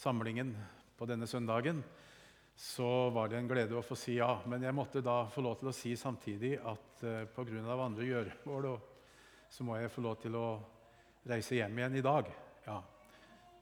[0.00, 0.54] samlingen
[0.96, 1.82] på denne søndagen,
[2.56, 4.32] så var det en glede å få si ja.
[4.48, 7.60] Men jeg måtte da få lov til å si samtidig at uh, pga.
[7.72, 8.70] andre gjøremål
[9.50, 10.46] så må jeg få lov til å
[11.28, 12.28] reise hjem igjen i dag.
[12.66, 12.78] Ja.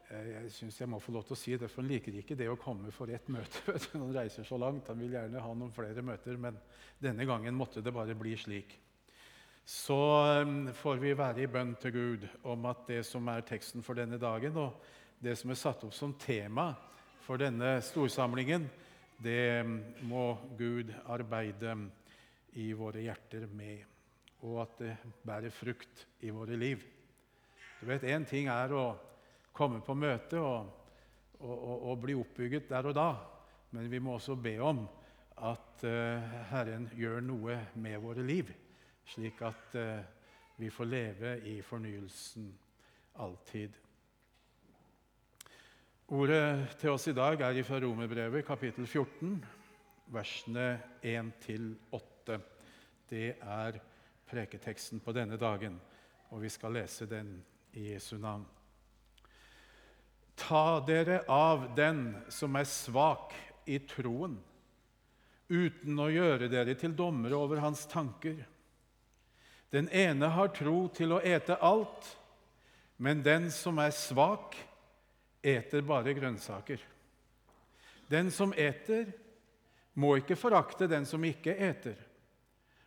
[0.08, 2.48] Jeg syns jeg må få lov til å si det, for han liker ikke det
[2.48, 3.74] å komme for ett møte.
[3.92, 4.88] Han reiser så langt.
[4.88, 6.56] Han vil gjerne ha noen flere møter, men
[7.02, 8.72] denne gangen måtte det bare bli slik.
[9.68, 9.98] Så
[10.40, 14.00] um, får vi være i bønn til Gud om at det som er teksten for
[14.00, 14.80] denne dagen, og
[15.18, 16.70] det som er satt opp som tema
[17.24, 18.68] for denne storsamlingen,
[19.18, 19.64] det
[20.06, 21.74] må Gud arbeide
[22.58, 23.82] i våre hjerter med,
[24.46, 24.92] og at det
[25.26, 26.84] bærer frukt i våre liv.
[27.80, 28.84] Du vet, Én ting er å
[29.54, 30.70] komme på møte og,
[31.40, 33.08] og, og, og, bli oppbygget der og da,
[33.74, 34.84] men vi må også be om
[35.48, 38.54] at uh, Herren gjør noe med våre liv,
[39.06, 39.98] slik at uh,
[40.58, 42.48] vi får leve i fornyelsen
[43.22, 43.74] alltid.
[46.08, 49.34] Ordet til oss i dag er fra Romerbrevet, kapittel 14,
[50.08, 52.36] versene 1-8.
[53.10, 53.76] Det er
[54.30, 55.74] preketeksten på denne dagen,
[56.32, 57.34] og vi skal lese den
[57.76, 58.46] i Jesu navn.
[60.40, 62.00] Ta dere av den
[62.32, 63.36] som er svak
[63.68, 64.38] i troen,
[65.52, 68.40] uten å gjøre dere til dommere over hans tanker.
[69.68, 72.14] Den ene har tro til å ete alt,
[72.96, 74.56] men den som er svak,
[75.42, 76.80] eter bare grønnsaker.
[78.08, 79.10] Den som eter,
[79.98, 81.98] må ikke forakte den som ikke eter.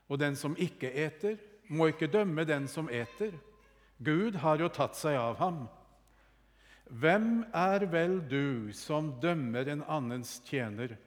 [0.08, 1.36] Og den som ikke eter,
[1.68, 3.36] må ikke dømme den som eter.
[4.00, 5.66] Gud har jo tatt seg av ham.
[6.92, 10.98] Hvem er vel du som dømmer en annens tjener?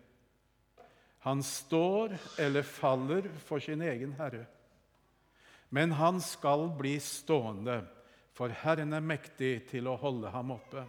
[1.24, 4.44] Han står eller faller for sin egen herre.
[5.72, 7.80] Men han skal bli stående,
[8.36, 10.84] for Herren er mektig til å holde ham oppe.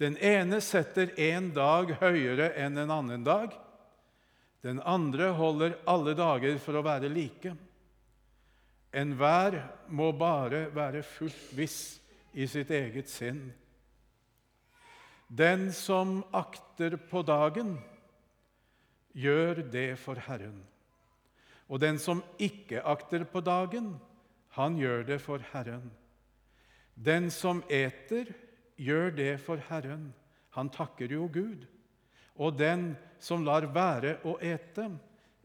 [0.00, 3.54] Den ene setter en dag høyere enn en annen dag.
[4.64, 7.54] Den andre holder alle dager for å være like.
[8.96, 9.58] Enhver
[9.88, 11.80] må bare være fullt viss
[12.36, 13.48] i sitt eget sinn.
[15.28, 17.76] Den som akter på dagen,
[19.16, 20.58] gjør det for Herren.
[21.66, 23.94] Og den som ikke akter på dagen,
[24.54, 25.88] han gjør det for Herren.
[26.94, 28.28] Den som eter,
[28.76, 30.10] gjør det for Herren.
[30.56, 31.66] Han takker jo Gud.
[32.36, 34.90] Og den som lar være å ete,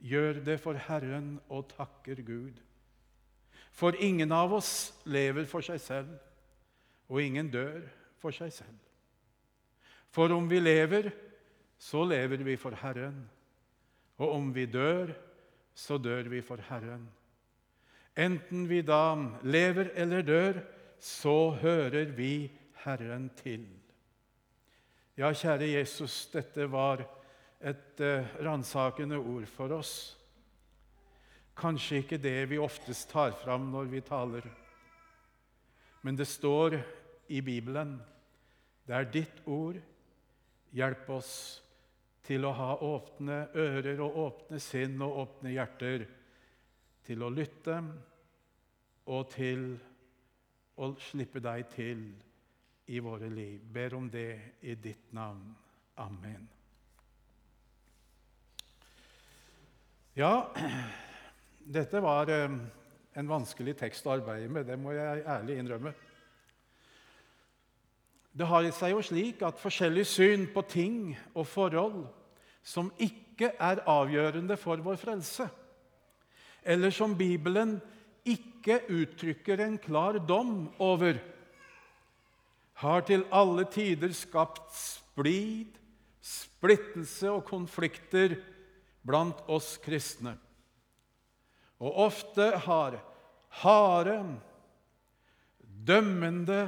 [0.01, 2.59] gjør det for Herren og takker Gud.
[3.71, 6.15] For ingen av oss lever for seg selv,
[7.07, 7.85] og ingen dør
[8.19, 8.75] for seg selv.
[10.11, 11.11] For om vi lever,
[11.79, 13.23] så lever vi for Herren.
[14.19, 15.13] Og om vi dør,
[15.73, 17.07] så dør vi for Herren.
[18.19, 19.15] Enten vi da
[19.47, 20.59] lever eller dør,
[20.99, 22.51] så hører vi
[22.83, 23.65] Herren til.
[25.17, 27.03] Ja, kjære Jesus, dette var
[27.61, 29.93] et uh, ransakende ord for oss.
[31.57, 34.47] Kanskje ikke det vi oftest tar fram når vi taler.
[36.01, 36.79] Men det står
[37.29, 37.99] i Bibelen.
[38.87, 39.77] Det er ditt ord.
[40.71, 41.33] Hjelp oss
[42.25, 46.07] til å ha åpne ører og åpne sinn og åpne hjerter
[47.05, 47.77] til å lytte
[49.11, 49.65] og til
[50.81, 52.03] å slippe deg til
[52.91, 53.61] i våre liv.
[53.63, 55.55] Ber om det i ditt navn.
[55.95, 56.49] Amen.
[60.13, 60.51] Ja,
[61.77, 62.51] dette var eh,
[63.15, 65.93] en vanskelig tekst å arbeide med, det må jeg ærlig innrømme.
[68.31, 70.99] Det har seg jo slik at forskjellig syn på ting
[71.31, 72.03] og forhold
[72.63, 75.47] som ikke er avgjørende for vår frelse,
[76.61, 77.77] eller som Bibelen
[78.27, 81.17] ikke uttrykker en klar dom over,
[82.81, 85.69] har til alle tider skapt splid,
[86.21, 88.35] splittelse og konflikter
[89.05, 90.35] blant oss kristne.
[91.81, 92.99] Og ofte har
[93.61, 94.17] harde,
[95.61, 96.61] dømmende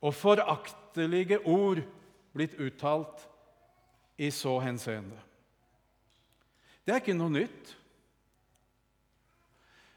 [0.00, 1.82] og foraktelige ord
[2.34, 3.26] blitt uttalt
[4.20, 5.18] i så henseende.
[6.86, 7.74] Det er ikke noe nytt.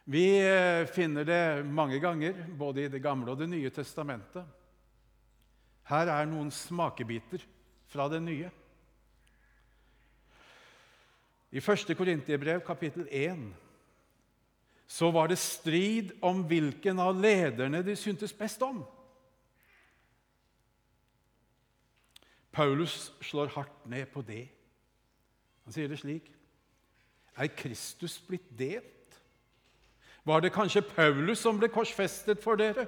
[0.03, 4.43] Vi eh, finner det mange ganger, både i Det gamle og Det nye testamentet.
[5.87, 7.43] Her er noen smakebiter
[7.87, 8.49] fra det nye.
[11.53, 11.93] I 1.
[11.95, 13.45] Korintiebrev, kapittel 1,
[14.87, 18.81] så var det strid om hvilken av lederne de syntes best om.
[22.53, 24.47] Paulus slår hardt ned på det.
[25.63, 26.27] Han sier det slik.:
[27.37, 28.92] Er Kristus blitt delt?
[30.23, 32.85] Var det kanskje Paulus som ble korsfestet for dere?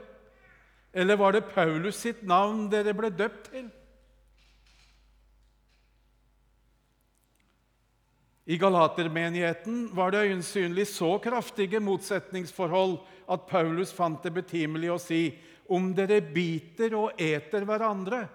[0.96, 3.66] Eller var det Paulus sitt navn dere ble døpt til?
[8.46, 13.00] I Galatermenigheten var det øyensynlig så kraftige motsetningsforhold
[13.34, 15.22] at Paulus fant det betimelig å si
[15.66, 18.28] om dere biter og eter hverandre,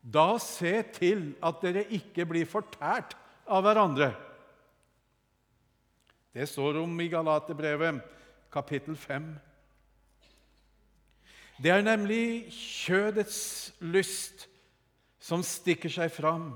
[0.00, 3.12] da se til at dere ikke blir fortært
[3.46, 4.10] av hverandre.
[6.32, 8.00] Det står om i Galaterbrevet,
[8.52, 9.34] kapittel 5.
[11.60, 14.46] Det er nemlig kjødets lyst
[15.20, 16.54] som stikker seg fram.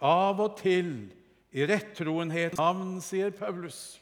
[0.00, 1.10] Av og til
[1.52, 4.00] i rettroenhet navn, sier Paulus.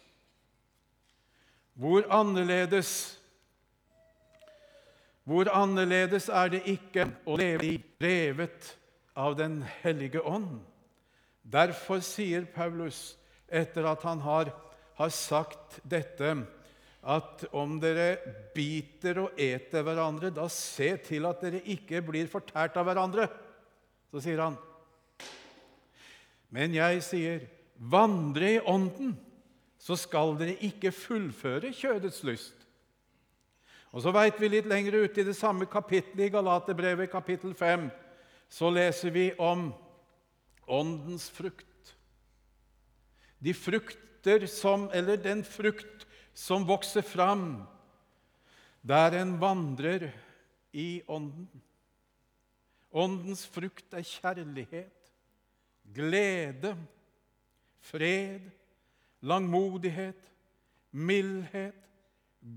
[1.75, 3.17] Hvor annerledes
[5.29, 8.71] Hvor annerledes er det ikke å leve i drevet
[9.19, 10.63] av Den hellige ånd?
[11.43, 14.49] Derfor sier Paulus, etter at han har,
[14.99, 16.37] har sagt dette,
[17.09, 18.19] at om dere
[18.55, 23.29] biter og eter hverandre, da se til at dere ikke blir fortært av hverandre.
[24.11, 24.59] Så sier han
[26.55, 27.43] men jeg sier,
[27.77, 29.13] vandre i Ånden,
[29.79, 32.57] så skal dere ikke fullføre kjødets lyst.
[33.93, 37.89] Og så veit vi litt lenger ute i det samme kapittelet i Galaterbrevet, kapittel 5,
[38.49, 39.71] så leser vi om
[40.69, 41.68] åndens frukt.
[43.45, 47.67] De frukter som, eller den frukt som vokser fram
[48.89, 50.11] der en vandrer
[50.73, 51.49] i Ånden.
[52.91, 55.13] Åndens frukt er kjærlighet,
[55.95, 56.73] glede,
[57.81, 58.41] fred,
[59.21, 60.33] langmodighet,
[60.91, 61.75] mildhet,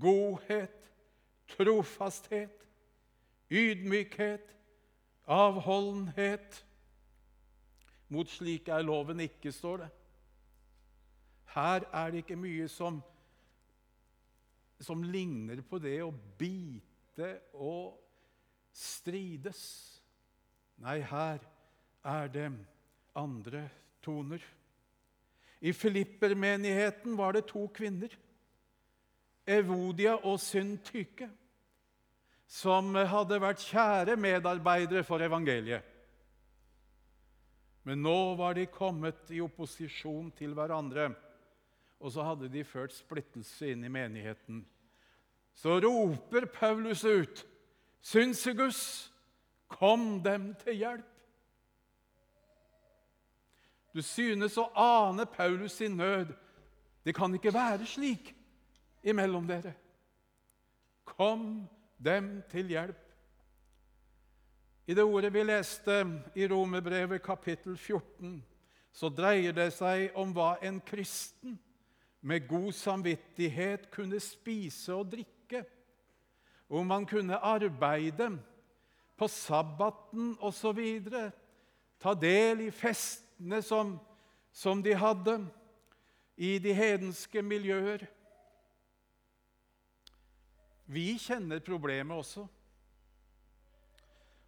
[0.00, 0.78] godhet,
[1.48, 2.64] trofasthet,
[3.50, 4.54] ydmykhet,
[5.26, 6.64] avholdenhet.
[8.08, 9.90] Mot slik er loven ikke, står det.
[11.52, 13.02] Her er det ikke mye som,
[14.80, 17.98] som ligner på det å bite og
[18.72, 19.60] strides.
[20.80, 21.44] Nei, her
[22.08, 22.48] er det
[23.14, 23.66] andre
[24.02, 24.40] toner.
[25.62, 28.10] I Filippermenigheten var det to kvinner,
[29.46, 31.28] Evodia og Syntyke,
[32.46, 35.84] som hadde vært kjære medarbeidere for evangeliet.
[37.82, 41.08] Men nå var de kommet i opposisjon til hverandre,
[42.02, 44.64] og så hadde de ført splittelse inn i menigheten.
[45.54, 47.46] Så roper Paulus ut,
[48.00, 49.12] 'Synsegus,
[49.68, 51.08] kom dem til hjelp!'
[53.94, 56.32] Du synes å ane Paulus sin nød.
[57.04, 58.34] Det kan ikke være slik
[59.02, 59.74] imellom dere.
[61.04, 61.68] Kom
[61.98, 62.98] dem til hjelp.
[64.86, 68.42] I det ordet vi leste i Romerbrevet kapittel 14,
[68.92, 71.58] så dreier det seg om hva en kristen
[72.22, 75.64] med god samvittighet kunne spise og drikke,
[76.70, 78.30] om han kunne arbeide
[79.18, 80.80] på sabbaten osv.,
[82.02, 83.96] ta del i festene som,
[84.50, 85.36] som de hadde
[86.36, 88.06] i de hedenske miljøer.
[90.86, 92.46] Vi kjenner problemet også.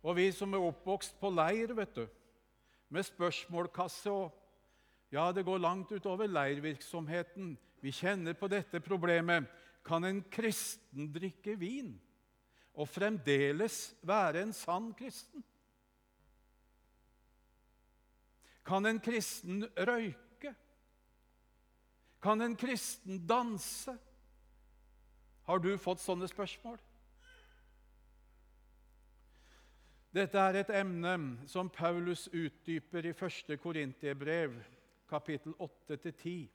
[0.04, 2.06] Og vi som er oppvokst på leir, vet du,
[2.92, 4.43] med spørsmålkasse og
[5.14, 7.52] Ja, det går langt utover leirvirksomheten.
[7.80, 9.46] Vi kjenner på dette problemet.
[9.86, 11.92] Kan en kristen drikke vin
[12.74, 15.44] og fremdeles være en sann kristen?
[18.66, 20.54] Kan en kristen røyke?
[22.24, 23.94] Kan en kristen danse?
[25.46, 26.80] Har du fått sånne spørsmål?
[30.14, 31.18] Dette er et emne
[31.50, 33.60] som Paulus utdyper i 1.
[33.60, 34.56] Korintiebrev,
[35.08, 36.48] kapittel 8-10,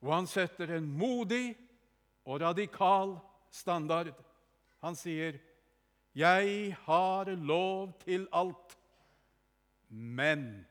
[0.00, 1.56] hvor han setter en modig
[2.24, 3.18] og radikal
[3.50, 4.14] standard.
[4.80, 5.38] Han sier,
[6.14, 8.78] 'Jeg har lov til alt,
[9.88, 10.66] men'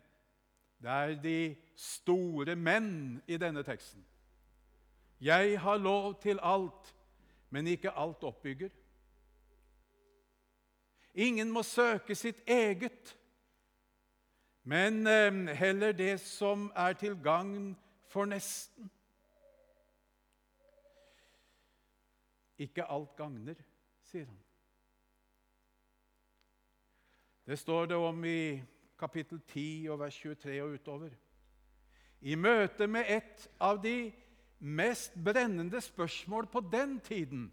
[0.81, 4.05] Det er de store menn i denne teksten.
[5.22, 6.96] Jeg har lov til alt,
[7.50, 8.69] men ikke alt oppbygger.
[11.13, 13.17] Ingen må søke sitt eget,
[14.69, 17.71] men eh, heller det som er til gagn
[18.05, 18.91] for nesten.
[22.59, 23.57] Ikke alt gagner,
[24.05, 24.38] sier han.
[27.49, 28.61] Det står det om i
[28.99, 31.15] kapittel 10 og vers 23 og utover.
[32.21, 34.11] I møte med et av de
[34.59, 37.47] mest brennende spørsmål på den tiden,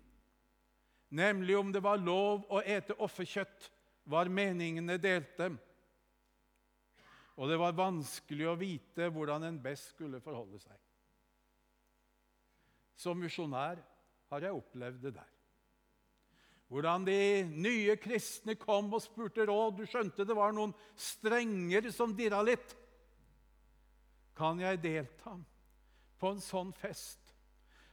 [1.08, 3.70] nemlig om det var lov å ete offerkjøtt,
[4.04, 5.54] var meningene delte.
[7.36, 10.76] Og det var vanskelig å vite hvordan en best skulle forholde seg.
[12.96, 13.82] Som misjonær
[14.32, 15.32] har jeg opplevd det der.
[16.68, 19.76] hvordan de nye kristne kom og spurte råd.
[19.78, 22.74] Du skjønte det var noen strenger som dirra litt.
[24.36, 25.36] Kan jeg delta
[26.18, 27.20] på en sånn fest,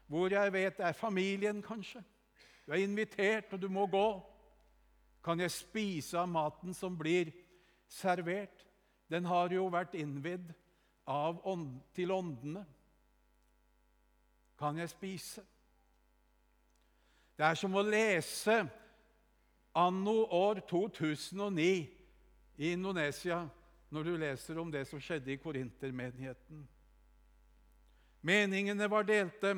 [0.08, 2.02] hvor jeg vet det er familien, kanskje?
[2.66, 4.08] Du er invitert, og du må gå.
[5.24, 7.32] Kan jeg spise av maten som blir
[7.92, 8.66] servert?
[9.14, 10.48] Den har jo vært innvidd
[11.06, 12.64] ånd, til åndene.
[14.58, 15.44] Kan jeg spise?
[17.38, 18.64] Det er som å lese
[19.78, 21.68] anno år 2009
[22.58, 23.44] i Indonesia
[23.94, 26.66] når du leser om det som skjedde i korintermenigheten.
[28.26, 29.54] Meningene var delte,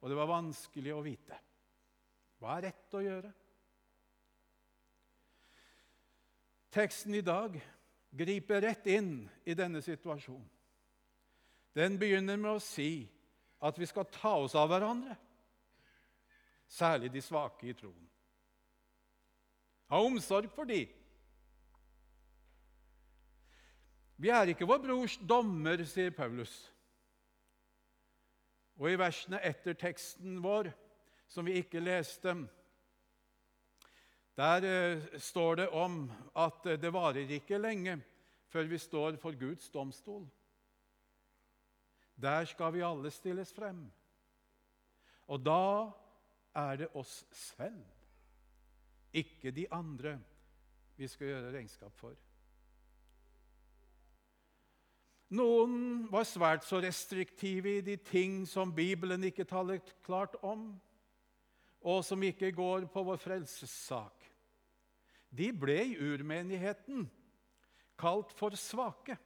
[0.00, 1.38] og det var vanskelig å vite.
[2.38, 3.30] Hva er rett å gjøre?
[6.74, 7.58] Teksten i dag
[8.18, 9.12] griper rett inn
[9.46, 10.46] i denne situasjonen.
[11.78, 13.06] Den begynner med å si
[13.62, 15.14] at vi skal ta oss av hverandre,
[16.68, 18.06] særlig de svake i troen.
[19.88, 20.82] Ha omsorg for de.
[24.18, 26.52] Vi er ikke vår brors dommer, sier Paulus.
[28.78, 30.72] Og i versene etter teksten vår,
[31.30, 32.34] som vi ikke leste,
[34.38, 36.04] der eh, står det om
[36.36, 37.98] at det varer ikke lenge
[38.48, 40.28] før vi står for Guds domstol.
[42.22, 43.82] Der skal vi alle stilles frem.
[45.28, 45.90] Og da
[46.54, 47.82] er det oss selv,
[49.12, 50.18] ikke de andre,
[50.96, 52.14] vi skal gjøre regnskap for.
[55.28, 60.70] Noen var svært så restriktive i de ting som Bibelen ikke taler klart om,
[61.84, 64.17] og som ikke går på vår frelsessak.
[65.28, 67.06] De ble i urmenigheten
[67.98, 69.16] kalt for svake.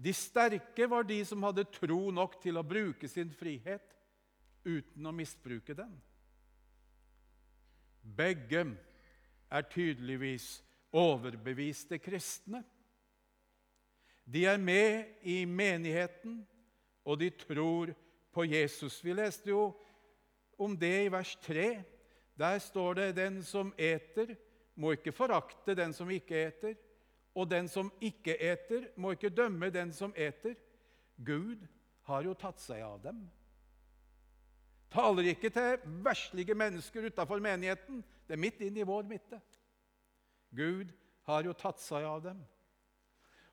[0.00, 3.84] De sterke var de som hadde tro nok til å bruke sin frihet
[4.64, 5.92] uten å misbruke den.
[8.00, 8.64] Begge
[9.50, 10.62] er tydeligvis
[10.96, 12.62] overbeviste kristne.
[14.24, 16.40] De er med i menigheten,
[17.04, 17.92] og de tror
[18.32, 19.00] på Jesus.
[19.04, 19.70] Vi leste jo
[20.60, 21.82] om det i vers 3.
[22.40, 24.34] Der står det 'Den som eter,
[24.74, 26.74] må ikke forakte den som ikke eter',
[27.34, 30.56] 'og den som ikke eter, må ikke dømme den som eter'.
[31.26, 31.66] Gud
[32.02, 33.30] har jo tatt seg av dem.
[34.90, 38.04] Taler ikke til verslige mennesker utafor menigheten.
[38.26, 39.40] Det er midt inn i vår midte.
[40.56, 40.90] Gud
[41.26, 42.40] har jo tatt seg av dem.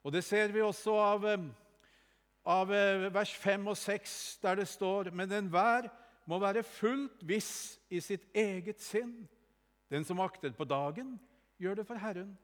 [0.04, 1.46] Og Det ser vi også av, eh,
[2.46, 5.90] av eh, vers 5 og 6, der det står Men enhver
[6.28, 9.28] må være fullt viss i sitt eget sinn.
[9.92, 11.16] Den som akter på dagen,
[11.58, 12.36] gjør det for Herren.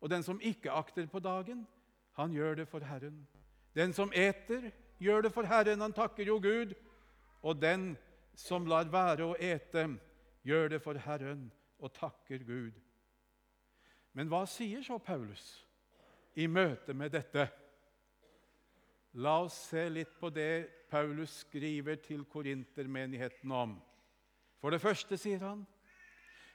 [0.00, 1.64] Og den som ikke akter på dagen,
[2.16, 3.22] han gjør det for Herren.
[3.74, 4.70] Den som eter,
[5.00, 6.74] gjør det for Herren, han takker jo Gud.
[7.42, 7.96] Og den
[8.36, 9.86] som lar være å ete,
[10.44, 11.48] gjør det for Herren
[11.80, 12.76] og takker Gud.
[14.12, 15.64] Men hva sier så Paulus?
[16.34, 17.48] i møte med dette.
[19.18, 23.74] La oss se litt på det Paulus skriver til korintermenigheten om.
[24.60, 25.64] For det første sier han,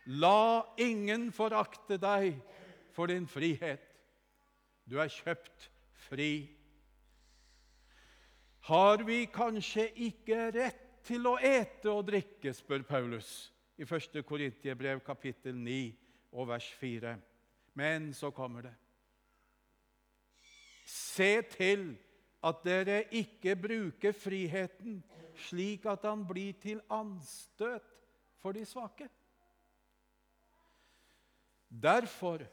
[0.05, 2.37] la ingen forakte deg
[2.95, 3.83] for din frihet.
[4.85, 5.69] Du er kjøpt
[6.07, 6.47] fri.
[8.69, 14.21] Har vi kanskje ikke rett til å ete og drikke, spør Paulus i 1.
[14.25, 15.91] Korintiebrev kapittel 9
[16.33, 17.15] og vers 4.
[17.75, 18.73] Men så kommer det.
[20.85, 21.89] Se til
[22.45, 24.99] at dere ikke bruker friheten
[25.47, 27.85] slik at han blir til anstøt
[28.39, 29.07] for de svake.
[31.69, 32.45] Derfor,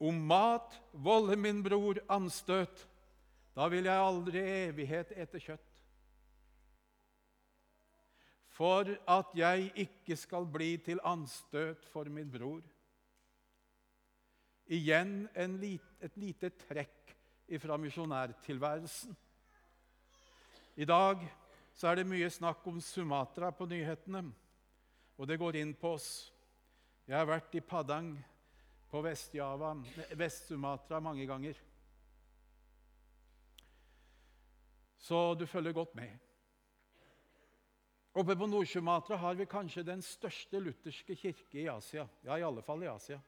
[0.00, 2.86] om mat volder min bror anstøt,
[3.56, 5.72] da vil jeg aldri i evighet ete kjøtt.
[8.56, 12.64] For at jeg ikke skal bli til anstøt for min bror.
[14.66, 17.12] Igjen et lite trekk
[17.62, 19.14] fra misjonærtilværelsen.
[20.76, 21.22] I dag
[21.72, 24.26] så er det mye snakk om Sumatra på nyhetene,
[25.16, 26.08] og det går inn på oss.
[27.08, 28.10] Jeg har vært i Padang
[28.90, 31.56] på Vest-Sumatra mange ganger.
[35.00, 36.12] Så du følger godt med.
[38.16, 42.04] Oppe på Nord-Sumatra har vi kanskje den største lutherske kirke i Asia.
[42.24, 43.20] Ja, i alle fall i Asia.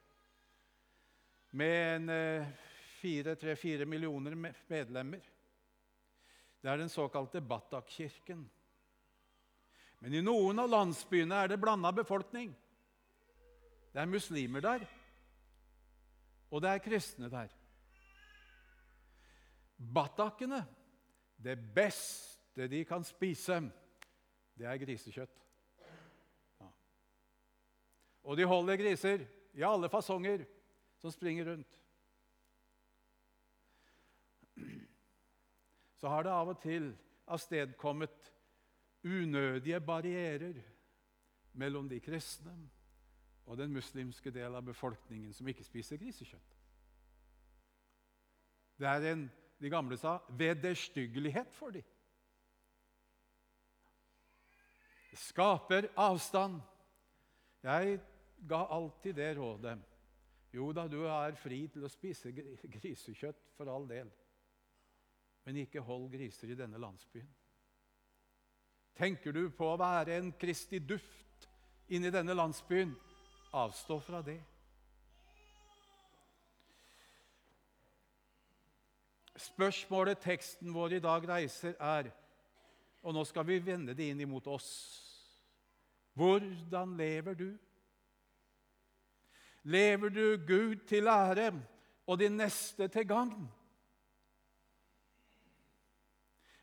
[1.57, 4.37] Med en eh, tre-fire millioner
[4.67, 5.21] medlemmer.
[6.61, 8.43] Det er den såkalte Batak-kirken.
[9.99, 12.51] Men i noen av landsbyene er det blanda befolkning.
[13.89, 14.83] Det er muslimer der,
[16.49, 17.49] og det er kristne der.
[19.79, 20.61] Batakene,
[21.39, 23.61] det beste de kan spise,
[24.59, 25.35] det er grisekjøtt.
[26.59, 26.69] Ja.
[28.23, 29.25] Og de holder griser
[29.55, 30.43] i alle fasonger
[30.99, 31.78] som springer rundt.
[35.99, 36.91] Så har det av og til
[37.29, 38.31] avstedkommet
[39.03, 40.61] unødige barrierer
[41.59, 42.55] mellom de kristne
[43.49, 46.55] og den muslimske del av befolkningen som ikke spiser grisekjøtt.
[48.79, 49.25] Det er en,
[49.59, 51.83] de gamle sa, vederstyggelighet for dem.
[55.09, 56.61] Det skaper avstand.
[57.65, 57.99] Jeg
[58.47, 59.75] ga alltid det rådet.
[60.53, 64.07] Jo da, du er fri til å spise grisekjøtt, for all del.
[65.45, 67.29] Men ikke hold griser i denne landsbyen.
[68.99, 71.47] Tenker du på å være en Kristi duft
[71.87, 72.91] inni denne landsbyen?
[73.55, 74.39] Avstå fra det.
[79.39, 82.11] Spørsmålet teksten vår i dag reiser, er
[83.01, 84.67] Og nå skal vi vende det inn imot oss.
[86.19, 87.47] Hvordan lever du?
[89.63, 91.53] Lever du Gud til ære
[92.07, 93.47] og din neste til gagn?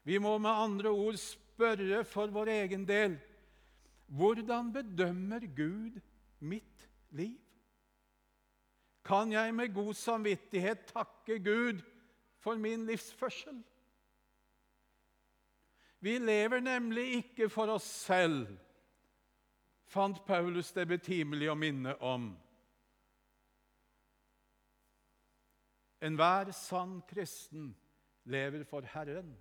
[0.06, 3.16] Vi må med andre ord spørre for vår egen del
[4.06, 5.96] hvordan bedømmer Gud
[6.38, 7.40] mitt liv?
[9.06, 11.82] Kan jeg med god samvittighet takke Gud
[12.38, 13.58] for min livsførsel?
[16.00, 18.46] Vi lever nemlig ikke for oss selv,
[19.90, 22.28] fant Paulus det betimelig å minne om.
[26.02, 27.72] Enhver sann kristen
[28.28, 29.32] lever for Herren.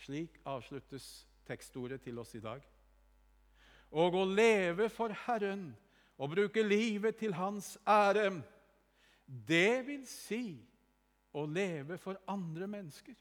[0.00, 2.62] Slik avsluttes tekstordet til oss i dag.
[3.90, 5.70] Og å leve for Herren
[6.20, 8.30] og bruke livet til Hans ære,
[9.26, 10.44] det vil si
[11.32, 13.16] å leve for andre mennesker.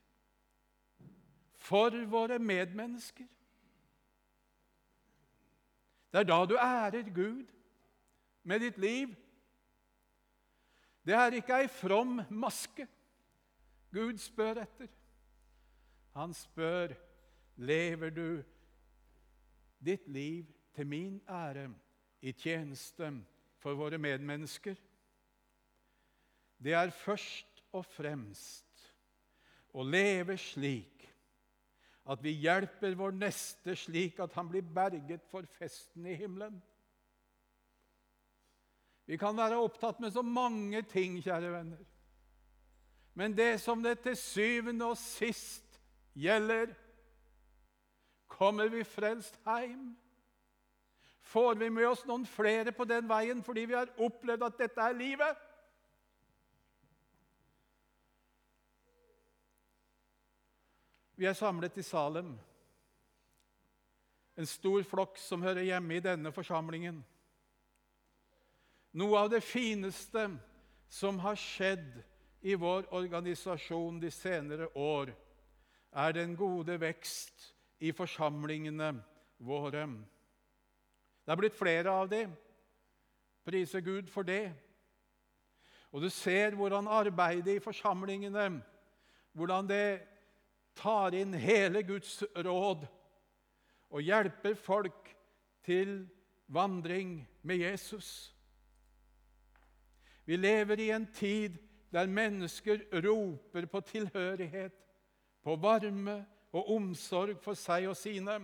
[1.59, 3.27] For våre medmennesker.
[6.09, 7.49] Det er da du ærer Gud
[8.43, 9.11] med ditt liv.
[11.05, 12.87] Det er ikke ei from maske
[13.93, 14.89] Gud spør etter.
[16.19, 16.91] Han spør
[17.63, 18.41] lever du
[19.79, 21.69] ditt liv til min ære
[22.19, 23.07] i tjeneste
[23.63, 24.75] for våre medmennesker.
[26.59, 28.89] Det er først og fremst
[29.71, 31.05] å leve slik
[32.09, 36.59] at vi hjelper vår neste slik at han blir berget for festen i himmelen.
[39.07, 41.87] Vi kan være opptatt med så mange ting, kjære venner.
[43.15, 45.68] Men det som det til syvende og sist
[46.13, 46.75] gjelder.
[48.27, 49.91] Kommer vi frelst hjem?
[51.29, 54.81] Får vi med oss noen flere på den veien fordi vi har opplevd at dette
[54.81, 55.45] er livet?
[61.19, 62.31] Vi er samlet i Salem,
[64.39, 67.01] en stor flokk som hører hjemme i denne forsamlingen.
[68.95, 70.29] Noe av det fineste
[70.87, 71.99] som har skjedd
[72.39, 75.11] i vår organisasjon de senere år,
[75.91, 78.93] er den gode vekst i forsamlingene
[79.39, 79.85] våre.
[81.25, 82.33] Det er blitt flere av dem.
[83.45, 84.51] Prise Gud for det.
[85.91, 88.49] Og du ser hvordan arbeidet i forsamlingene
[89.33, 90.01] hvordan det
[90.77, 92.85] tar inn hele Guds råd
[93.89, 95.15] og hjelper folk
[95.65, 96.03] til
[96.47, 98.35] vandring med Jesus.
[100.25, 101.57] Vi lever i en tid
[101.93, 104.88] der mennesker roper på tilhørighet
[105.43, 106.21] på varme
[106.51, 108.39] og omsorg for seg og sine.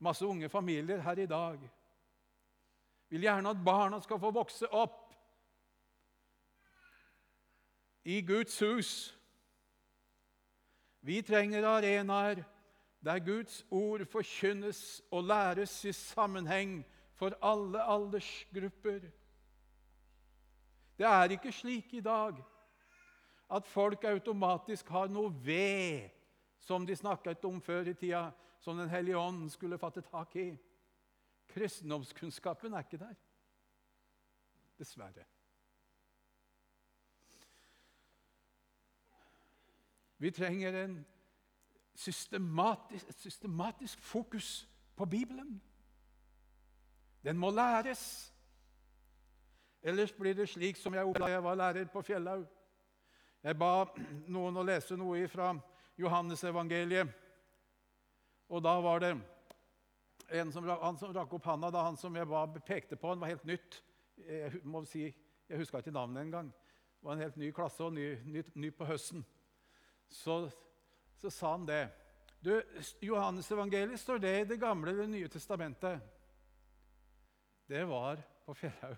[0.00, 1.60] Masse unge familier her i dag
[3.10, 5.10] vil gjerne at barna skal få vokse opp
[8.06, 8.92] i Guds hus.
[11.00, 12.44] Vi trenger arenaer
[13.00, 16.80] der Guds ord forkynnes og læres i sammenheng
[17.16, 19.08] for alle aldersgrupper.
[20.98, 22.36] Det er ikke slik i dag
[23.50, 26.10] at folk automatisk har noe ved,
[26.60, 30.58] som de snakket om før i tida, som Den hellige ånd skulle fatte tak i.
[31.48, 33.14] Kristendomskunnskapen er ikke der.
[34.78, 35.24] Dessverre.
[40.18, 41.06] Vi trenger en
[41.94, 45.62] systematisk, et systematisk fokus på Bibelen.
[47.24, 48.32] Den må læres.
[49.82, 52.46] Ellers blir det slik som jeg opplevde da jeg var lærer på Fjellhaug.
[53.40, 53.86] Jeg ba
[54.28, 55.54] noen å lese noe fra
[56.00, 57.08] Johannesevangeliet.
[58.50, 59.14] Og da var det
[60.30, 63.22] en som, han som rakk opp handa, da han som jeg ba, pekte på, han
[63.22, 63.80] var helt nytt.
[64.20, 65.06] Jeg må si,
[65.48, 66.50] jeg huska ikke navnet engang.
[66.52, 69.24] Det var en helt ny klasse og ny, ny, ny på høsten.
[70.10, 70.42] Så,
[71.16, 71.86] så, sa han det.
[72.44, 72.52] Du,
[73.04, 76.00] Johannesevangeliet står det i Det gamle eller Nye testamentet.
[77.68, 78.96] det var på Fjellhaug.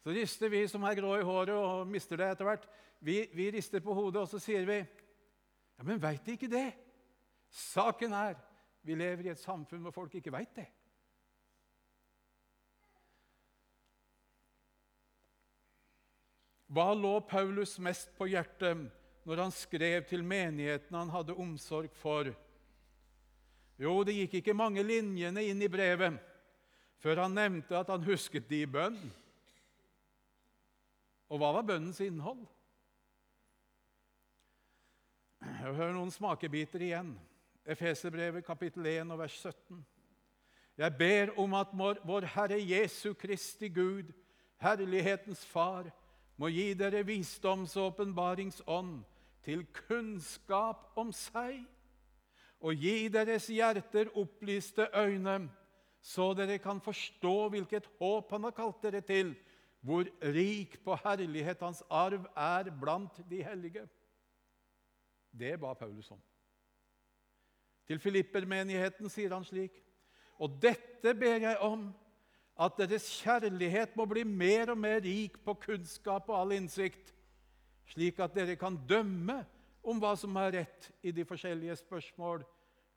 [0.00, 2.68] Så rister vi som er grå i håret og mister det etter hvert,
[3.00, 6.68] vi, vi rister på hodet, og så sier vi Ja, men veit de ikke det?
[7.50, 8.36] Saken er
[8.84, 10.66] vi lever i et samfunn hvor folk ikke veit det.
[16.70, 18.86] Hva lå Paulus mest på hjertet
[19.26, 22.30] når han skrev til menighetene han hadde omsorg for?
[23.80, 26.20] Jo, det gikk ikke mange linjene inn i brevet
[27.00, 28.98] før han nevnte at han husket de i bønn.
[31.30, 32.42] Og hva var bønnens innhold?
[35.40, 37.14] Jeg hører noen smakebiter igjen.
[37.70, 39.78] Efeserbrevet kapittel 1 og vers 17.
[40.80, 41.72] Jeg ber om at
[42.08, 44.10] vår Herre Jesu Kristi Gud,
[44.58, 45.90] herlighetens Far,
[46.40, 49.02] må gi dere visdoms- og åpenbaringsånd
[49.44, 51.60] til kunnskap om seg,
[52.60, 55.50] og gi deres hjerter opplyste øyne,
[56.00, 59.34] så dere kan forstå hvilket håp Han har kalt dere til,
[59.80, 63.86] hvor rik på herlighet Hans arv er blant de hellige.
[65.32, 66.20] Det ba Paulus om.
[67.88, 69.72] Til Filippermenigheten sier han slik.:
[70.38, 71.88] Og dette ber jeg om,
[72.60, 77.14] at deres kjærlighet må bli mer og mer rik på kunnskap og all innsikt,
[77.88, 79.40] slik at dere kan dømme
[79.82, 82.44] om hva som er rett i de forskjellige spørsmål,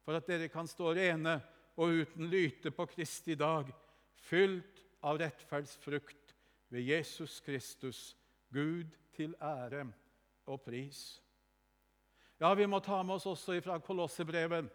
[0.03, 1.37] for at dere kan stå rene
[1.79, 3.71] og uten lyte på Kristi dag,
[4.27, 6.22] fylt av rettferdsfrukt
[6.73, 8.17] ved Jesus Kristus,
[8.53, 9.85] Gud til ære
[10.45, 11.21] og pris.
[12.41, 14.71] Ja, vi må ta med oss også fra Kolossebrevet.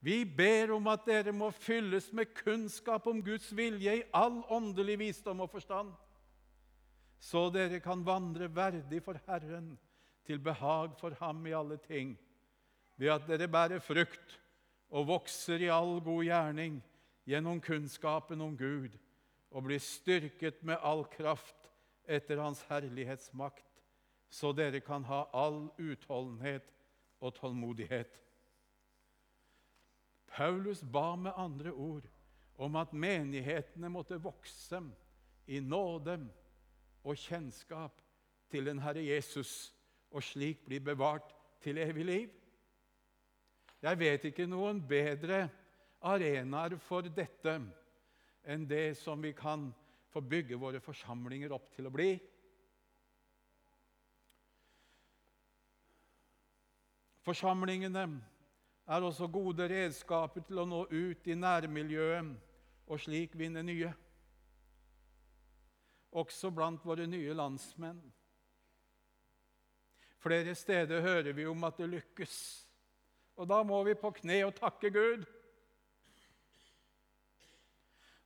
[0.00, 4.98] Vi ber om at dere må fylles med kunnskap om Guds vilje i all åndelig
[5.00, 5.90] visdom og forstand,
[7.18, 9.74] så dere kan vandre verdig for Herren,
[10.22, 12.14] til behag for Ham i alle ting,
[12.96, 14.38] ved at dere bærer frukt
[14.90, 16.78] og vokser i all god gjerning
[17.26, 18.94] gjennom kunnskapen om Gud,
[19.50, 21.70] og bli styrket med all kraft
[22.08, 23.64] etter Hans herlighetsmakt,
[24.28, 26.68] så dere kan ha all utholdenhet
[27.20, 28.20] og tålmodighet.
[30.28, 32.08] Paulus ba med andre ord
[32.58, 34.82] om at menighetene måtte vokse
[35.46, 36.18] i nåde
[37.04, 38.02] og kjennskap
[38.50, 39.72] til den Herre Jesus,
[40.10, 42.28] og slik bli bevart til evig liv.
[43.82, 45.48] Jeg vet ikke noen bedre
[46.00, 47.58] arenaer for dette
[48.48, 49.68] enn det som vi kan
[50.08, 52.14] få bygge våre forsamlinger opp til å bli.
[57.28, 58.06] Forsamlingene
[58.88, 62.30] er også gode redskaper til å nå ut i nærmiljøet
[62.88, 63.90] og slik vinne nye.
[66.16, 68.00] Også blant våre nye landsmenn.
[70.18, 72.38] Flere steder hører vi om at det lykkes,
[73.38, 75.28] og da må vi på kne og takke Gud.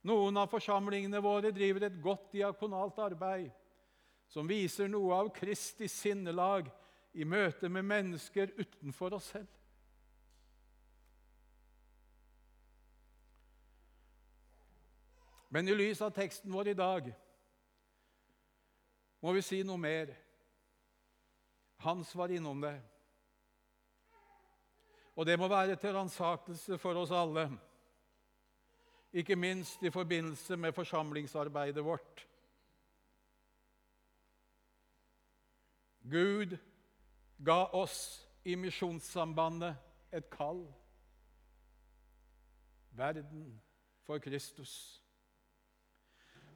[0.03, 3.51] Noen av forsamlingene våre driver et godt diakonalt arbeid
[4.27, 6.67] som viser noe av Kristi sinnelag
[7.13, 9.49] i møte med mennesker utenfor oss selv.
[15.53, 17.11] Men i lys av teksten vår i dag
[19.21, 20.09] må vi si noe mer.
[21.85, 22.73] Hans var innom det.
[25.13, 27.45] Og det må være til ransakelse for oss alle,
[29.13, 32.27] ikke minst i forbindelse med forsamlingsarbeidet vårt.
[36.11, 36.57] Gud
[37.45, 39.75] ga oss i Misjonssambandet
[40.13, 40.65] et kall.
[42.91, 43.61] Verden
[44.05, 45.03] for Kristus.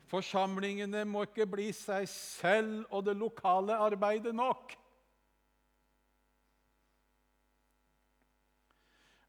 [0.07, 4.75] Forsamlingene må ikke bli seg selv og det lokale arbeidet nok.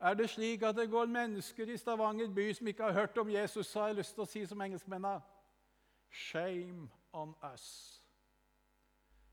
[0.00, 3.30] Er det slik at det går mennesker i Stavanger by som ikke har hørt om
[3.30, 5.20] Jesus, så har jeg lyst til å si som engelskmennene
[6.10, 7.64] Shame on us.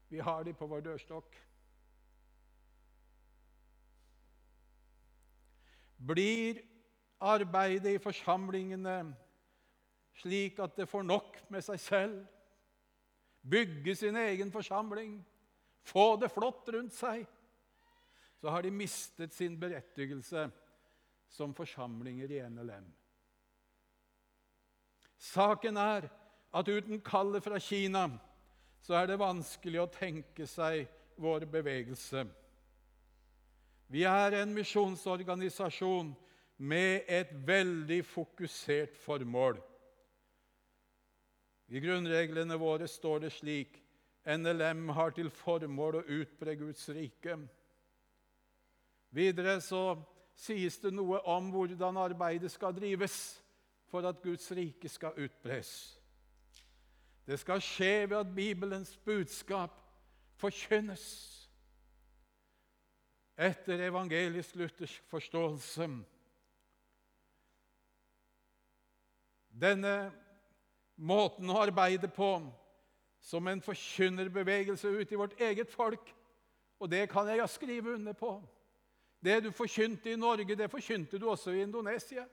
[0.09, 1.37] Vi har de på vår dørstokk.
[6.07, 6.59] Blir
[7.21, 9.15] arbeidet i forsamlingene
[10.15, 12.19] slik at det får nok med seg selv,
[13.45, 15.17] bygge sin egen forsamling,
[15.85, 17.25] få det flott rundt seg,
[18.45, 20.51] så har de mistet sin berettigelse
[21.29, 22.91] som forsamlinger i NLM.
[25.17, 26.05] Saken er
[26.53, 28.03] at uten kallet fra Kina
[28.85, 30.85] så er det vanskelig å tenke seg
[31.17, 32.27] vår bevegelse.
[33.89, 36.13] Vi er en misjonsorganisasjon
[36.69, 39.57] med et veldig fokusert formål.
[41.73, 43.81] I grunnreglene våre står det slik
[44.37, 47.41] NLM har til formål å utbre Guds rike.
[49.15, 49.95] Videre så
[50.35, 53.15] sies det noe om hvordan arbeidet skal drives
[53.87, 55.69] for at Guds rike skal utbres.
[57.25, 59.79] Det skal skje ved at Bibelens budskap
[60.37, 61.05] forkynnes
[63.35, 65.87] etter evangelisk luthersk forståelse.
[69.55, 69.95] Denne
[70.95, 72.29] måten å arbeide på
[73.23, 76.11] som en forkynnerbevegelse ut i vårt eget folk,
[76.79, 78.35] og det kan jeg skrive under på.
[79.25, 82.27] Det du forkynte i Norge, det forkynte du også i Indonesia.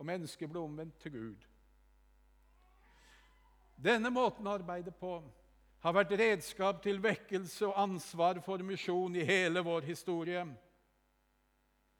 [0.00, 1.48] Og mennesket ble omvendt til Gud.
[3.76, 5.18] Denne måten å arbeide på
[5.82, 10.44] har vært redskap til vekkelse og ansvar for misjon i hele vår historie.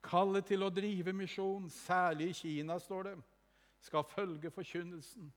[0.03, 3.17] Kallet til å drive misjon, særlig i Kina, står det,
[3.83, 5.29] skal følge forkynnelsen.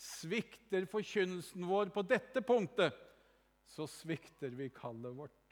[0.00, 2.94] Svikter forkynnelsen vår på dette punktet,
[3.66, 5.43] så svikter vi kallet vårt.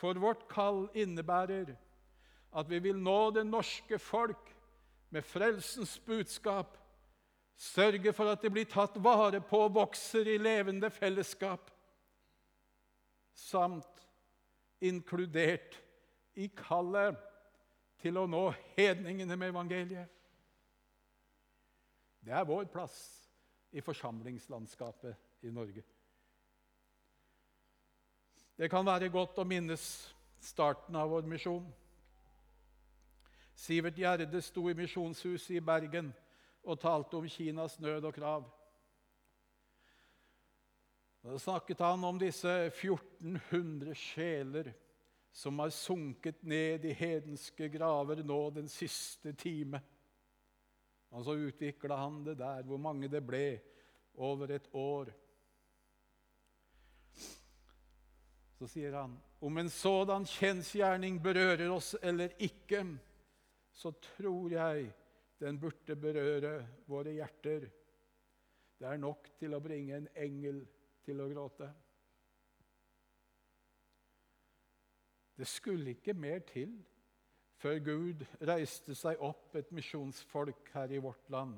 [0.00, 1.74] For vårt kall innebærer
[2.56, 4.48] at vi vil nå det norske folk
[5.12, 6.76] med frelsens budskap,
[7.60, 11.68] sørge for at de blir tatt vare på og vokser i levende fellesskap,
[13.36, 14.06] samt
[14.80, 15.76] inkludert
[16.40, 17.18] i kallet
[18.00, 18.46] til å nå
[18.78, 20.08] hedningene med evangeliet.
[22.24, 22.96] Det er vår plass
[23.76, 25.84] i forsamlingslandskapet i Norge.
[28.60, 29.82] Det kan være godt å minnes
[30.44, 31.64] starten av vår misjon.
[33.56, 36.10] Sivert Gjerde sto i Misjonshuset i Bergen
[36.68, 38.44] og talte om Kinas nød og krav.
[41.24, 44.68] Da snakket han om disse 1400 sjeler
[45.32, 49.80] som har sunket ned i hedenske graver nå den siste time.
[51.16, 53.56] Og så utvikla han det der, hvor mange det ble,
[54.20, 55.14] over et år.
[58.60, 62.82] Så sier han om en sådan kjensgjerning berører oss eller ikke,
[63.72, 64.90] så tror jeg
[65.40, 67.64] den burde berøre våre hjerter.
[68.76, 70.60] Det er nok til å bringe en engel
[71.06, 71.70] til å gråte.
[75.40, 76.76] Det skulle ikke mer til
[77.64, 81.56] før Gud reiste seg opp et misjonsfolk her i vårt land.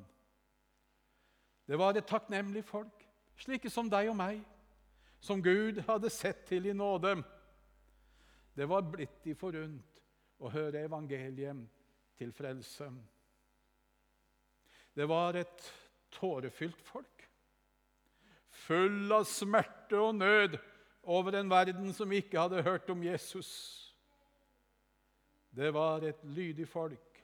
[1.66, 3.02] Det var et takknemlig folk,
[3.42, 4.46] slike som deg og meg
[5.22, 7.14] som Gud hadde sett til i nåde.
[8.54, 10.00] Det var blitt de forunt
[10.42, 11.62] å høre evangeliet
[12.18, 12.88] til frelse.
[14.92, 15.68] Det var et
[16.12, 17.22] tårefylt folk,
[18.66, 20.58] full av smerte og nød
[21.02, 23.52] over en verden som ikke hadde hørt om Jesus.
[25.54, 27.22] Det var et lydig folk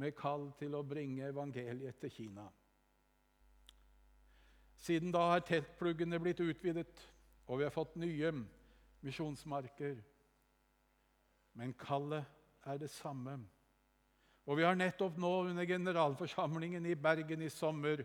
[0.00, 2.48] med kall til å bringe evangeliet til Kina.
[4.80, 7.02] Siden da har teltpluggene blitt utvidet,
[7.46, 8.32] og vi har fått nye
[9.04, 9.98] misjonsmarker.
[11.58, 12.24] Men kallet
[12.64, 13.36] er det samme.
[14.48, 18.02] Og vi har nettopp nå under generalforsamlingen i Bergen i sommer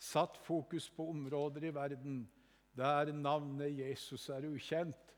[0.00, 2.22] satt fokus på områder i verden
[2.74, 5.12] der navnet Jesus er ukjent.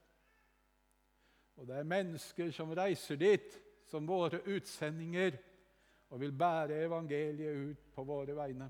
[1.57, 3.55] Og det er mennesker som reiser dit
[3.89, 5.39] som våre utsendinger
[6.11, 8.69] og vil bære evangeliet ut på våre vegne.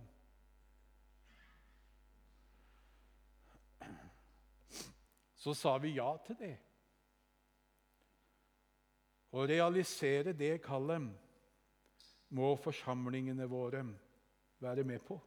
[5.47, 6.55] Så sa vi ja til det.
[9.31, 11.05] Å realisere det kallet
[12.35, 13.85] må forsamlingene våre
[14.59, 15.21] være med på.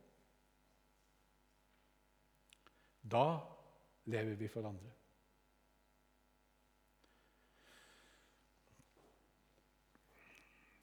[2.99, 3.39] Da
[4.11, 4.91] lever vi for andre.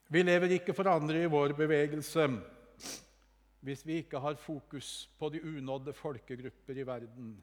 [0.08, 2.24] Vi lever ikke for andre i vår bevegelse
[3.66, 7.36] hvis vi ikke har fokus på de unådde folkegrupper i verden.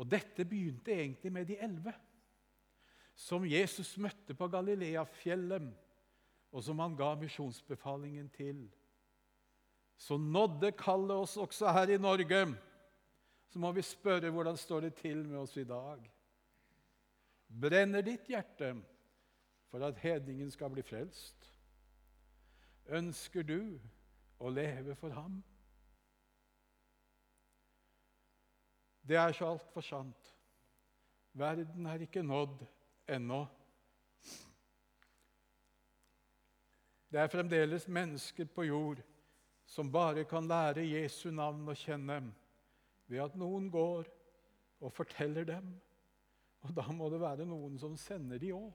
[0.00, 1.92] Og dette begynte egentlig med de elleve,
[3.14, 5.66] som Jesus møtte på Galileafjellet,
[6.50, 8.62] og som han ga misjonsbefalingen til.
[10.00, 12.46] Så nådde kallet oss også her i Norge.
[13.52, 16.00] Så må vi spørre hvordan står det til med oss i dag.
[17.50, 18.72] Brenner ditt hjerte
[19.68, 21.44] for at hedningen skal bli frelst?
[22.88, 23.76] Ønsker du
[24.40, 25.42] å leve for ham?
[29.10, 30.28] Det er så altfor sant.
[31.34, 32.60] Verden er ikke nådd
[33.10, 33.40] ennå.
[37.10, 39.02] Det er fremdeles mennesker på jord
[39.66, 42.20] som bare kan lære Jesu navn å kjenne
[43.10, 44.06] ved at noen går
[44.78, 45.74] og forteller dem.
[46.62, 48.72] Og da må det være noen som sender de òg.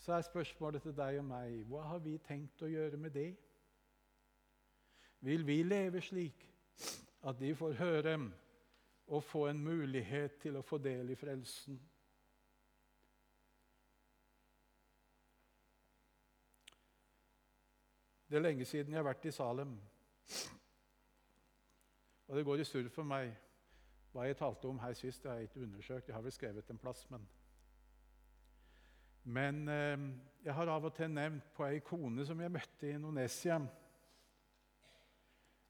[0.00, 3.34] Så er spørsmålet til deg og meg hva har vi tenkt å gjøre med det?
[5.20, 6.54] Vil vi leve slik
[7.28, 8.30] at de får høre
[9.06, 11.78] og få en mulighet til å få del i frelsen.
[18.28, 19.72] Det er lenge siden jeg har vært i Salem.
[22.28, 23.32] Og det går i surr for meg
[24.12, 25.22] hva jeg talte om her sist.
[25.22, 26.08] Det har jeg ikke undersøkt.
[26.08, 27.28] Jeg har vel skrevet en plass, men
[29.24, 29.98] Men eh,
[30.44, 33.58] jeg har av og til nevnt på ei kone som jeg møtte i Indonesia.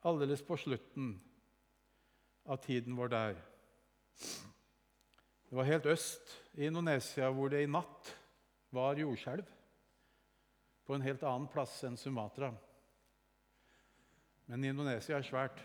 [0.07, 1.17] Aldeles på slutten
[2.47, 3.41] av tiden vår der.
[5.49, 8.13] Det var helt øst i Indonesia hvor det i natt
[8.71, 9.47] var jordskjelv.
[10.87, 12.53] På en helt annen plass enn Sumatra.
[14.49, 15.61] Men Indonesia er svært.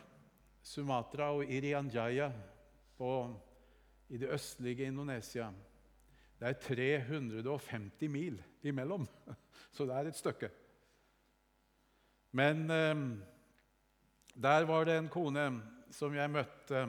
[0.64, 1.90] Sumatra og Irian
[2.98, 3.10] på,
[4.10, 5.50] i det østlige Indonesia
[6.40, 9.08] Det er 350 mil imellom,
[9.76, 10.50] så det er et stykke.
[12.32, 12.96] Men eh,
[14.34, 15.48] der var det en kone
[15.94, 16.86] som jeg møtte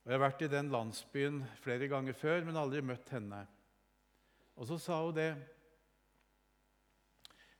[0.00, 3.42] og Jeg har vært i den landsbyen flere ganger før, men aldri møtt henne.
[4.56, 5.34] Og så sa hun det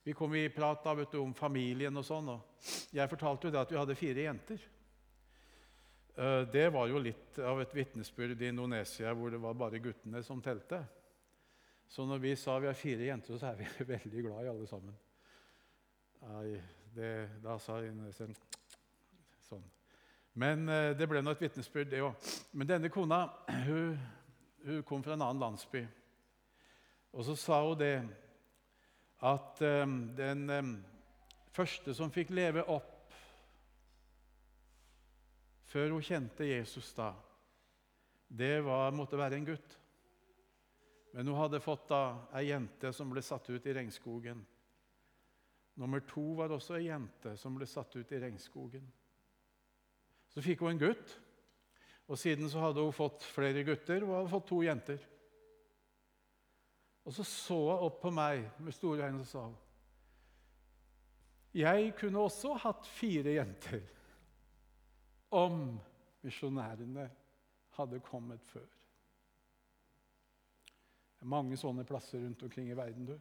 [0.03, 2.31] Vi kom i prat da, vet du, om familien og sånn.
[2.33, 4.65] og Jeg fortalte jo det at vi hadde fire jenter.
[6.17, 10.23] Eh, det var jo litt av et vitnesbyrd i Indonesia hvor det var bare guttene
[10.25, 10.81] som telte.
[11.87, 14.67] Så når vi sa vi har fire jenter, så er vi veldig glad i alle
[14.71, 14.97] sammen.
[16.25, 16.57] Nei,
[16.97, 17.13] det,
[17.45, 18.35] da sa indoneseren
[19.51, 19.67] sånn.
[20.41, 22.31] Men eh, det ble nå et vitnesbyrd, det òg.
[22.55, 23.25] Men denne kona
[23.69, 23.99] hun,
[24.65, 25.83] hun, kom fra en annen landsby.
[27.11, 27.97] Og så sa hun det
[29.27, 30.71] at um, den um,
[31.53, 32.97] første som fikk leve opp
[35.71, 37.11] før hun kjente Jesus da,
[38.27, 39.77] det var, måtte være en gutt.
[41.13, 42.03] Men hun hadde fått da
[42.39, 44.41] ei jente som ble satt ut i regnskogen.
[45.79, 48.87] Nummer to var også ei jente som ble satt ut i regnskogen.
[50.31, 51.15] Så fikk hun en gutt,
[52.11, 55.03] og siden så hadde hun fått flere gutter og hadde fått to jenter.
[57.07, 59.45] Og så så hun opp på meg med store øyne og sa
[61.55, 63.83] Jeg kunne også hatt fire jenter
[65.35, 65.81] om
[66.23, 67.09] misjonærene
[67.79, 68.67] hadde kommet før.
[71.21, 73.07] Det er mange sånne plasser rundt omkring i verden.
[73.07, 73.19] du.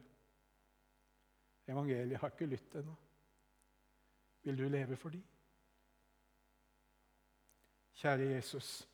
[1.68, 2.94] Evangeliet har ikke lytt ennå.
[4.42, 5.22] Vil du leve for dem?
[8.00, 8.88] Kjære Jesus,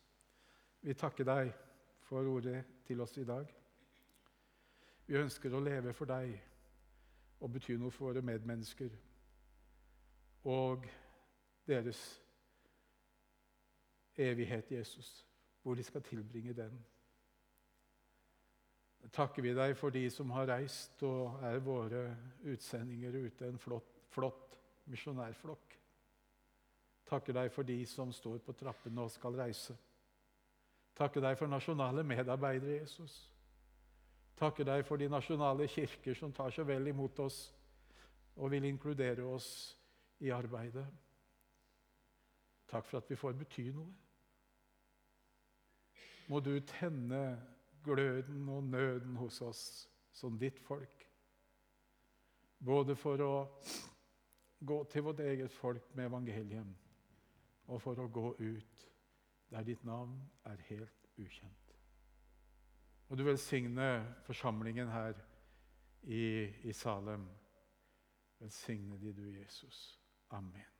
[0.82, 1.52] vi takker deg
[2.08, 3.46] for ordet til oss i dag.
[5.06, 6.32] Vi ønsker å leve for deg
[7.38, 8.96] og bety noe for våre medmennesker
[10.50, 10.88] og
[11.70, 12.02] deres
[14.18, 15.12] evighet, Jesus,
[15.62, 16.74] hvor de skal tilbringe den.
[19.14, 22.08] Takker vi deg for de som har reist og er våre
[22.42, 24.58] utsendinger ute, en flott, flott
[24.90, 25.85] misjonærflokk.
[27.06, 29.76] Takker deg for de som står på trappene og skal reise.
[30.96, 33.14] Takker deg for nasjonale medarbeidere, Jesus.
[34.36, 37.38] Takker deg for de nasjonale kirker som tar så vel imot oss
[38.36, 39.48] og vil inkludere oss
[40.20, 40.86] i arbeidet.
[42.66, 43.92] Takk for at vi får bety noe.
[46.26, 47.36] Må du tenne
[47.86, 49.62] gløden og nøden hos oss
[50.12, 51.04] som ditt folk.
[52.58, 53.34] Både for å
[54.58, 56.85] gå til vårt eget folk med evangeliet
[57.66, 58.86] og for å gå ut
[59.50, 61.74] der ditt navn er helt ukjent.
[63.08, 63.90] Og du velsigne
[64.26, 65.18] forsamlingen her
[66.02, 67.28] i, i Salem.
[68.38, 70.00] Velsigne de du, Jesus.
[70.30, 70.75] Amen.